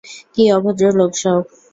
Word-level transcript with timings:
কি 0.33 0.43
অভদ্র 0.57 0.85
লোক 0.99 1.11
সব। 1.21 1.41